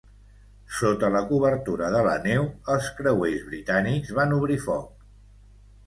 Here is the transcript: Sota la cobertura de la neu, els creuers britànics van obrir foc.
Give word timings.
Sota 0.77 1.11
la 1.15 1.21
cobertura 1.31 1.91
de 1.97 2.01
la 2.09 2.17
neu, 2.25 2.49
els 2.77 2.91
creuers 3.03 3.47
britànics 3.53 4.15
van 4.23 4.37
obrir 4.41 4.63
foc. 4.69 5.11